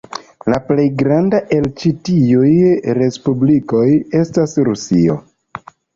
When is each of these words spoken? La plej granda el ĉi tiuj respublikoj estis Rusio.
La 0.51 0.59
plej 0.69 0.85
granda 1.01 1.41
el 1.57 1.67
ĉi 1.81 1.91
tiuj 2.09 2.49
respublikoj 3.01 3.87
estis 4.23 4.57
Rusio. 4.71 5.19